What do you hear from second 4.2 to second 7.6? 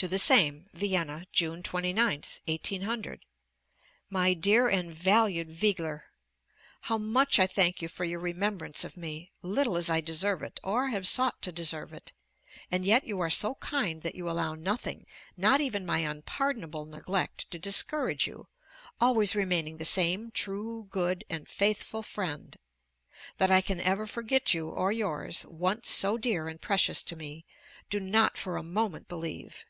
dear and valued Wegeler: How much I